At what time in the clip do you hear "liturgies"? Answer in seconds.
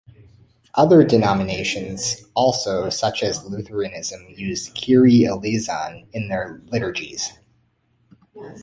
6.71-7.37